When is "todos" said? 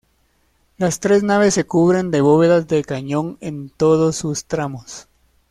3.69-4.15